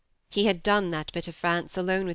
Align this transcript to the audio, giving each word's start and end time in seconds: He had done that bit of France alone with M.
He 0.31 0.45
had 0.45 0.63
done 0.63 0.89
that 0.89 1.11
bit 1.13 1.27
of 1.27 1.35
France 1.35 1.77
alone 1.77 2.05
with 2.05 2.09
M. 2.09 2.09